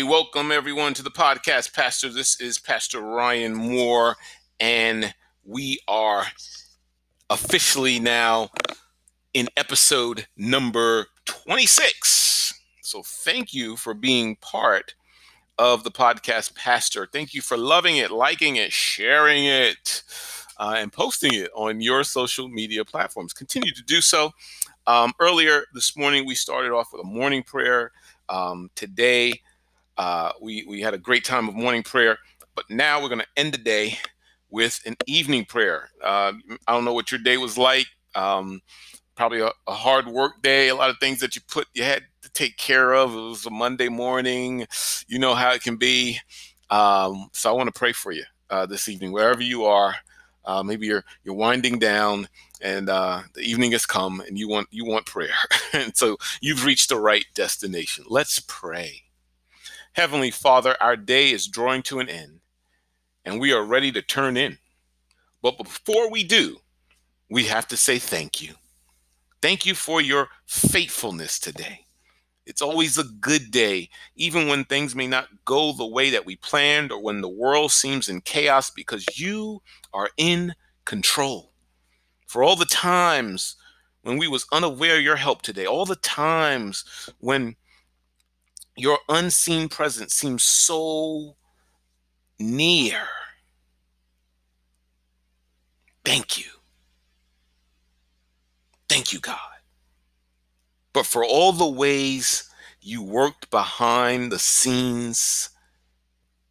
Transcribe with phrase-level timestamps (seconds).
[0.00, 2.08] Welcome everyone to the podcast, Pastor.
[2.08, 4.16] This is Pastor Ryan Moore,
[4.58, 6.24] and we are
[7.28, 8.48] officially now
[9.34, 12.54] in episode number 26.
[12.80, 14.94] So, thank you for being part
[15.58, 17.06] of the podcast, Pastor.
[17.12, 20.02] Thank you for loving it, liking it, sharing it,
[20.58, 23.34] uh, and posting it on your social media platforms.
[23.34, 24.32] Continue to do so.
[24.86, 27.92] Um, earlier this morning, we started off with a morning prayer.
[28.30, 29.42] Um, today,
[29.96, 32.18] uh, we we had a great time of morning prayer,
[32.54, 33.98] but now we're going to end the day
[34.50, 35.90] with an evening prayer.
[36.02, 36.32] Uh,
[36.66, 37.86] I don't know what your day was like.
[38.14, 38.60] Um,
[39.16, 40.68] probably a, a, hard work day.
[40.68, 43.14] A lot of things that you put you had to take care of.
[43.14, 44.66] It was a Monday morning.
[45.08, 46.18] You know how it can be.
[46.70, 49.94] Um, so I want to pray for you uh, this evening, wherever you are.
[50.44, 52.28] Uh, maybe you're you're winding down,
[52.60, 55.34] and uh, the evening has come, and you want you want prayer,
[55.72, 58.04] and so you've reached the right destination.
[58.08, 59.02] Let's pray.
[59.94, 62.40] Heavenly Father, our day is drawing to an end,
[63.26, 64.56] and we are ready to turn in.
[65.42, 66.56] But before we do,
[67.28, 68.54] we have to say thank you.
[69.42, 71.84] Thank you for your faithfulness today.
[72.46, 76.36] It's always a good day, even when things may not go the way that we
[76.36, 79.60] planned or when the world seems in chaos, because you
[79.92, 80.54] are in
[80.86, 81.52] control.
[82.26, 83.56] For all the times
[84.02, 87.56] when we was unaware of your help today, all the times when
[88.76, 91.36] your unseen presence seems so
[92.38, 93.02] near.
[96.04, 96.50] Thank you.
[98.88, 99.38] Thank you, God.
[100.92, 105.50] But for all the ways you worked behind the scenes,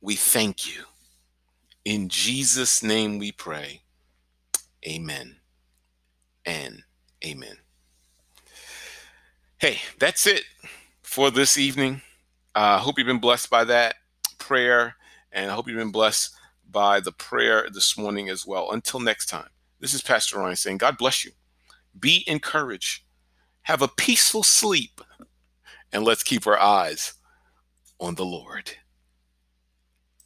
[0.00, 0.82] we thank you.
[1.84, 3.82] In Jesus' name we pray.
[4.86, 5.36] Amen
[6.44, 6.82] and
[7.24, 7.56] amen.
[9.58, 10.44] Hey, that's it
[11.02, 12.02] for this evening.
[12.56, 13.96] I uh, hope you've been blessed by that
[14.38, 14.94] prayer,
[15.30, 16.34] and I hope you've been blessed
[16.70, 18.70] by the prayer this morning as well.
[18.72, 21.32] Until next time, this is Pastor Ryan saying, God bless you.
[22.00, 23.02] Be encouraged.
[23.64, 25.02] Have a peaceful sleep,
[25.92, 27.12] and let's keep our eyes
[28.00, 28.70] on the Lord.